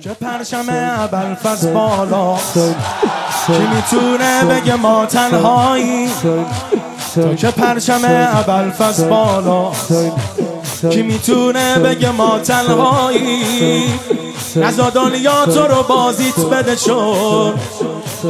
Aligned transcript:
که 0.00 0.10
پرشم 0.10 0.64
ابلفز 0.70 1.66
بالا 1.66 2.36
کی 3.46 3.66
می‌تونه 3.74 4.44
بگه 4.44 4.74
ما 4.76 5.06
تنهایی 5.06 6.10
تو 7.14 7.34
که 7.34 7.50
پرشم 7.50 8.00
ابلفز 8.04 9.04
بالا 9.04 9.72
کی 10.90 11.02
می‌تونه 11.02 11.78
بگه 11.78 12.10
ما 12.10 12.38
تنهایی 12.38 13.84
نزا 14.56 14.90
دنیا 14.90 15.46
تو 15.46 15.66
رو 15.66 15.82
بازیت 15.82 16.38
بده 16.38 16.76
چون 16.76 17.54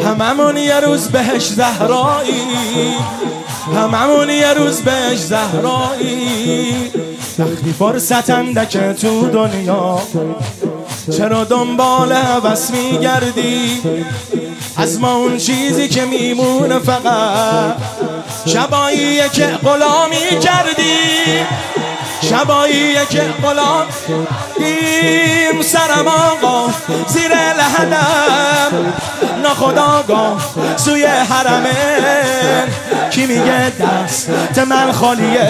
هممون 0.04 0.56
یه 0.56 0.80
روز 0.80 1.08
بهش 1.08 1.48
زهرایی 1.48 2.94
هممون 3.76 4.30
یه 4.30 4.54
روز 4.54 4.80
بهش 4.80 5.18
زهرایی 5.18 6.90
وقتی 7.38 7.72
فرصت 7.78 8.70
که 8.70 8.92
تو 8.92 9.30
دنیا 9.30 9.98
چرا 11.10 11.44
دنبال 11.44 12.12
عوض 12.12 12.70
میگردی؟ 12.70 13.82
از 14.76 15.00
ما 15.00 15.14
اون 15.16 15.36
چیزی 15.38 15.88
که 15.88 16.04
میمونه 16.04 16.78
فقط. 16.78 17.76
شبایی 18.46 19.28
که 19.28 19.46
غلامی 19.46 20.40
کردی. 20.40 21.46
شبایی 22.22 22.94
که 23.10 23.20
غلام 23.42 23.86
دیم 24.58 25.62
سرم 25.62 26.08
آقا 26.08 26.72
زیر 27.06 27.32
لحدم 27.32 28.92
ناخداگاه 29.42 30.40
سوی 30.76 31.04
حرمه. 31.04 31.76
کی 33.16 33.26
میگه؟ 33.26 33.72
دست 33.80 34.58
من 34.58 34.92
خالیه. 34.92 35.48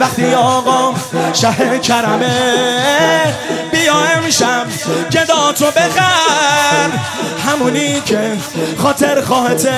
وقتی 0.00 0.34
آقا 0.34 0.94
شه 1.32 1.78
کرمه 1.78 3.34
بیا 3.72 3.94
امشب 3.94 4.66
تو 5.58 5.66
بخر. 5.66 6.90
همونی 7.48 8.00
که 8.00 8.32
خاطر 8.82 9.20
خواهته 9.20 9.74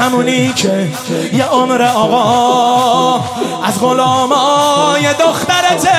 همونی 0.00 0.52
که 0.52 0.88
یه 1.32 1.44
عمر 1.44 1.82
آقا 1.82 3.24
از 3.64 3.80
غلامای 3.80 5.14
دخترته. 5.20 5.98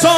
تو 0.00 0.08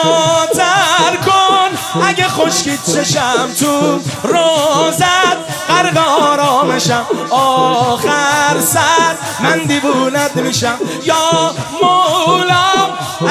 خشکیت 2.47 2.87
چشم 2.93 3.53
تو 3.61 4.01
روزت 4.23 5.37
غرق 5.69 5.97
آرامشم 6.23 7.07
آخر 7.31 8.61
سر 8.61 9.15
من 9.41 9.59
دیوونت 9.59 10.37
میشم. 10.37 10.79
یا 11.05 11.55
مولا 11.83 12.71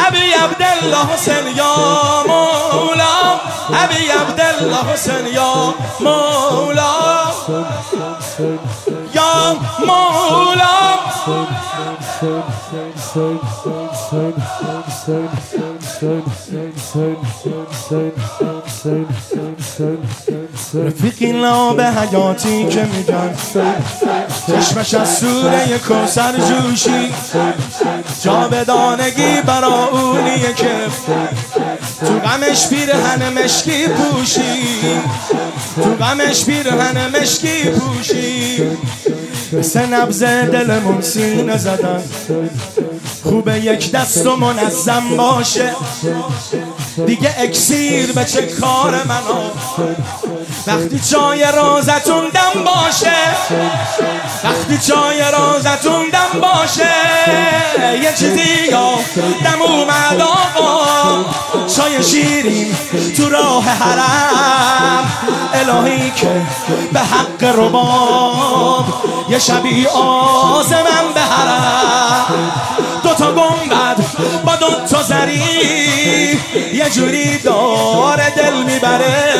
ابی 0.08 0.32
عبدالله 0.44 1.14
حسین 1.14 1.56
یا 1.56 1.76
مولا 2.28 3.40
ابی 3.74 4.08
عبدالله 4.10 4.94
حسین 4.94 5.28
یا 5.34 5.74
مولا 6.00 6.96
رفیقی 20.74 21.34
به 21.78 21.86
حیاتی 21.86 22.66
که 22.66 22.84
میگن. 22.84 23.36
چشمش 24.48 24.94
از 24.94 25.18
سوره 25.18 25.80
کوسر 25.88 26.34
جوشی. 26.38 27.14
جا 28.24 28.48
بدانگی 28.48 29.42
برا 29.46 29.88
اونیه 29.88 30.54
که 30.54 30.76
تو 32.00 32.20
غمش 32.20 32.68
پیرهن 32.68 33.44
مشکی 33.44 33.88
پوشی. 33.88 34.42
تو 35.76 35.96
غمش 35.96 36.46
پیرهن 36.46 37.20
مشکی 37.20 37.64
پوشی. 37.64 38.62
مثل 39.54 39.94
نبز 39.94 40.24
دلمون 40.24 41.02
سینه 41.02 41.58
زدن. 41.58 42.04
خوبه 43.24 43.60
یک 43.60 43.92
دست 43.92 44.26
و 44.26 44.36
منظم 44.36 45.18
باشه. 45.18 45.72
دیگه 47.06 47.36
اکسیر 47.38 48.12
به 48.12 48.26
چه 48.26 48.42
کار 48.42 48.92
منو؟ 48.92 49.40
وقتی 50.68 51.00
چای 51.00 51.44
رازتون 51.56 52.24
دم 52.34 52.64
باشه. 52.64 53.18
وقتی 54.44 54.78
چای 54.88 55.22
رازتون 55.32 56.06
دم 56.14 56.40
باشه. 56.40 56.92
یه 58.04 58.14
چیزی 58.20 58.72
یا 58.72 58.90
دم 59.44 59.62
اومد 59.62 60.22
آقا. 60.22 61.26
چای 61.76 62.04
شیرین 62.04 62.76
تو 63.18 63.30
راه 63.30 63.64
حرم. 63.64 64.29
الهی 65.54 66.12
که 66.12 66.42
به 66.94 67.00
حق 67.00 67.44
رباب 67.44 68.86
یه 69.30 69.40
شبی 69.40 69.88
آزمم 69.88 71.14
به 71.14 71.22
حرم. 71.22 72.52
دوتا 73.04 73.32
گنبد 73.32 73.98
با 74.46 74.56
دوتا 74.56 75.04
زری 75.04 75.44
یه 76.74 76.90
جوری 76.90 77.38
داره 77.38 78.30
دل 78.30 78.64
می‌بره. 78.64 79.34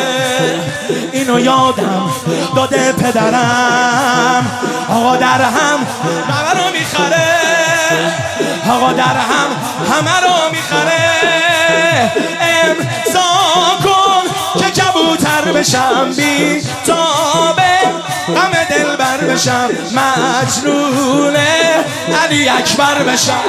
اینو 1.12 1.40
یادم 1.40 2.12
داده 2.56 2.92
پدرم. 2.92 4.52
آقا 4.90 5.16
در 5.16 5.42
هم 5.42 5.88
همه 6.30 6.52
رو 6.64 6.72
می‌خره. 6.72 7.40
آقا 8.72 8.94
در 8.94 9.04
هم 9.04 9.50
همه 9.94 10.20
رو 10.20 10.52
می‌خره. 10.52 11.02
امضا 12.42 13.30
کن. 13.84 14.09
که 14.58 14.82
کبوتر 14.82 15.52
بشم 15.52 16.14
بی 16.18 16.62
تابه 16.86 17.80
غم 18.28 18.52
دل 18.70 18.96
بر 18.96 19.18
بشم 19.18 19.70
مجنون 19.92 21.36
علی 22.24 22.50
اکبر 22.50 23.04
بشم. 23.04 23.44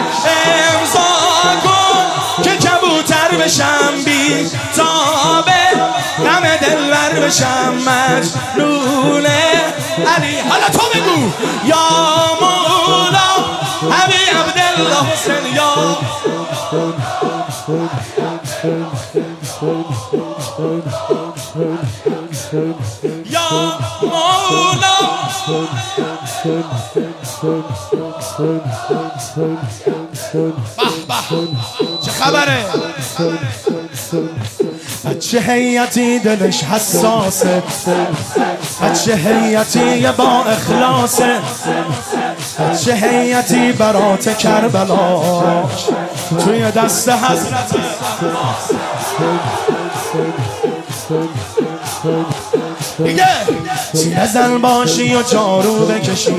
امضا 0.75 1.61
کن 1.65 2.43
که 2.43 2.51
کبوتر 2.51 3.45
بشم 3.45 4.05
بی 4.05 4.51
تابه 4.77 5.71
غم 6.25 6.57
دل 6.61 6.91
بر 6.91 7.27
بشم 7.27 7.75
مجنون 7.75 9.27
علی. 10.17 10.39
حالا 10.51 10.69
تو 10.73 10.83
بگو. 10.95 11.31
یا 11.65 11.77
مولا 12.41 13.31
علی 14.03 14.25
عبدالله 14.41 15.13
حسین 15.13 15.55
یا 15.55 15.71
یا 23.31 23.79
مولا. 24.03 25.01
چه 32.03 32.11
خبره؟ 32.11 32.65
بچه 35.05 35.41
هیتی 35.41 36.19
دلش 36.19 36.65
حساسه؟ 36.65 37.63
بچه 38.83 39.15
هیتی 39.15 40.07
با 40.17 40.45
اخلاصه؟ 40.45 41.39
بچه 42.59 42.95
هیتی 42.95 43.73
برات 43.73 44.39
کربلا؟ 44.39 45.23
توی 46.45 46.71
دست 46.71 47.09
حضرت 47.09 47.75
دیگه 53.95 54.27
زن 54.27 54.59
باشی 54.59 55.17
و 55.17 55.23
جارو 55.23 55.87
بکشی. 55.87 56.35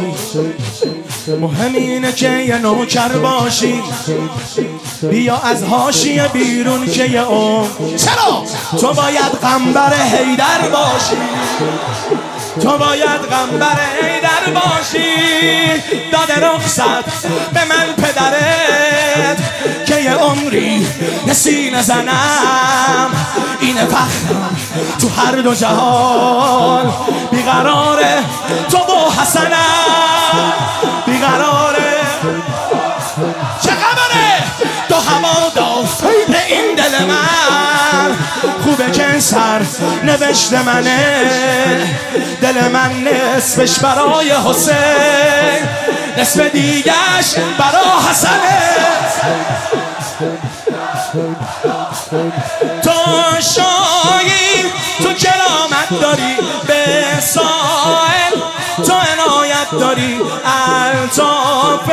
مهم 1.41 1.73
اینه 1.73 2.11
که 2.11 2.29
یه 2.29 2.57
نوکر 2.57 3.09
باشی. 3.09 3.83
بیا 5.09 5.37
از 5.37 5.63
هاشی 5.63 6.21
بیرون 6.33 6.85
که 6.85 7.05
یه 7.05 7.21
اون 7.21 7.67
چرا؟ 7.97 8.43
تو 8.79 8.93
باید 8.93 9.31
قنبر 9.41 9.93
هیدر 9.93 10.69
باشی. 10.71 11.17
تو 12.61 12.77
باید 12.77 13.21
غمبر 13.31 13.79
هیدر 14.01 14.61
باشی. 14.61 15.07
داده 16.11 16.47
رخصت 16.47 17.27
به 17.53 17.65
من 17.65 17.93
پدرت 17.97 18.31
که 18.31 18.70
یه 20.51 20.59
عمری 20.59 20.87
یه 21.27 21.33
سینه 21.33 21.81
زنم. 21.81 23.11
این 23.59 23.75
فخرم 23.75 24.57
تو 24.99 25.09
هر 25.09 25.31
دو 25.31 25.55
جهان 25.55 26.93
بیقراره. 27.31 28.23
تو 28.71 28.77
با 28.77 29.11
حسنم 29.11 30.53
بیقراره. 31.05 31.95
چه 33.63 33.71
خبره؟ 33.71 34.43
تو 34.89 34.95
هوا 34.95 35.49
داست 35.55 36.03
به 36.03 36.45
این 36.47 36.75
دل 36.75 37.05
من. 37.05 38.17
خوبه 38.63 38.91
که 38.91 39.19
سر 39.19 39.61
نوشته 40.03 40.61
منه. 40.61 41.29
دل 42.41 42.67
من 42.67 42.91
نصفش 43.03 43.79
برای 43.79 44.31
حسین. 44.45 45.67
نصف 46.17 46.39
دیگش 46.39 47.35
برای 47.57 48.09
حسنه. 48.09 48.61
تو 52.83 52.91
شایی 53.41 54.71
تو 55.03 55.13
کرامت 55.13 56.01
داری 56.01 56.35
به 56.67 56.85
سائل 57.19 58.33
تو 58.85 58.93
عنایت 58.93 59.71
داری 59.79 60.21
الطاف 60.45 61.91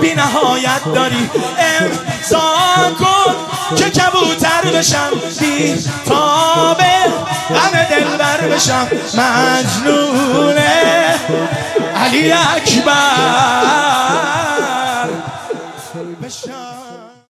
بی 0.00 0.14
نهایت 0.14 0.84
داری. 0.94 1.30
امضا 1.58 2.54
کن 2.98 3.34
که 3.76 3.90
کبوتر 3.90 4.62
بشم 4.74 5.10
بی 5.40 5.76
تابه 6.08 6.98
غم 7.50 7.86
دلبر 7.90 8.40
بشم. 8.40 8.88
مجنون 9.14 10.58
علی 11.96 12.32
اکبر. 12.32 12.96